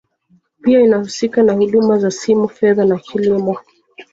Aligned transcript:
Pia 0.61 0.81
inahusika 0.81 1.43
na 1.43 1.53
huduma 1.53 1.97
za 1.99 2.11
simu 2.11 2.47
fedha 2.49 2.85
na 2.85 2.97
kilimo 2.99 3.57